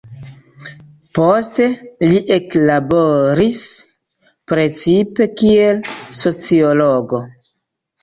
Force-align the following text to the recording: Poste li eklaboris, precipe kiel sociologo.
Poste 1.17 1.67
li 2.13 2.21
eklaboris, 2.37 3.61
precipe 4.55 5.31
kiel 5.39 5.87
sociologo. 6.25 7.27